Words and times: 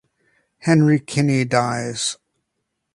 Henry 0.57 0.97
Kinney 0.99 1.45
dies. 1.45 2.17